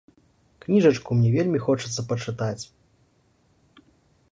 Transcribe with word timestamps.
Кніжачку 0.63 1.17
мне 1.17 1.29
вельмі 1.35 1.59
хочацца 1.67 2.07
пачытаць. 2.13 2.59